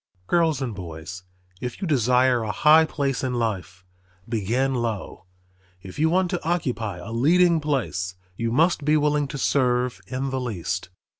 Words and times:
Girls 0.25 0.63
and 0.63 0.73
boys, 0.73 1.25
if 1.59 1.79
you 1.79 1.87
desire 1.87 2.41
a 2.41 2.51
high 2.51 2.85
place 2.85 3.23
in 3.23 3.35
life, 3.35 3.85
begin 4.27 4.73
low. 4.73 5.25
If 5.83 5.99
you 5.99 6.09
want 6.09 6.31
to 6.31 6.43
occupy 6.43 6.97
a 6.97 7.11
leading 7.11 7.59
place 7.59 8.15
you 8.35 8.51
must 8.51 8.83
be 8.83 8.97
willing 8.97 9.27
to 9.27 9.37
serve 9.37 10.01
in 10.07 10.31
the 10.31 10.41
least. 10.41 10.89